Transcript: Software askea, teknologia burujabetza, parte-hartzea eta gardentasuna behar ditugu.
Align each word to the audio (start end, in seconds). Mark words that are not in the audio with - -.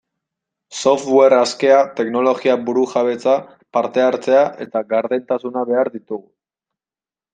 Software 0.77 1.35
askea, 1.39 1.81
teknologia 1.99 2.55
burujabetza, 2.69 3.35
parte-hartzea 3.79 4.41
eta 4.67 4.83
gardentasuna 4.95 5.67
behar 5.73 5.93
ditugu. 5.99 6.27